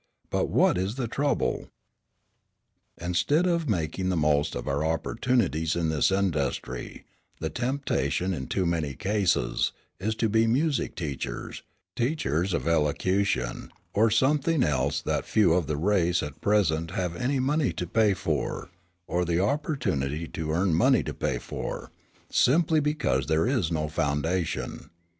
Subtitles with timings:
[0.31, 1.67] But what is the trouble?
[2.99, 7.05] "Instead of making the most of our opportunities in this industry,
[7.39, 11.61] the temptation, in too many cases, is to be music teachers,
[11.95, 17.39] teachers of elocution, or something else that few of the race at present have any
[17.39, 18.71] money to pay for,
[19.05, 21.91] or the opportunity to earn money to pay for,
[22.27, 24.89] simply because there is no foundation.